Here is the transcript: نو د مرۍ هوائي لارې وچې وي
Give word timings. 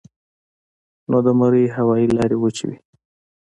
نو 1.09 1.17
د 1.25 1.27
مرۍ 1.39 1.65
هوائي 1.75 2.07
لارې 2.17 2.37
وچې 2.39 2.63
وي 2.69 2.77